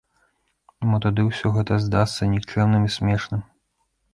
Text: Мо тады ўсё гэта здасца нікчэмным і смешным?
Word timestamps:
Мо 0.91 0.99
тады 1.05 1.21
ўсё 1.27 1.47
гэта 1.57 1.77
здасца 1.85 2.31
нікчэмным 2.33 2.83
і 2.89 2.93
смешным? 2.97 3.45